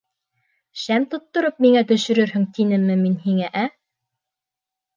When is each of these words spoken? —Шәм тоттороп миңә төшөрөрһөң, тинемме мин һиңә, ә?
—Шәм 0.83 1.05
тоттороп 1.11 1.61
миңә 1.67 1.85
төшөрөрһөң, 1.93 2.49
тинемме 2.59 2.99
мин 3.05 3.21
һиңә, 3.29 3.53
ә? 3.65 3.69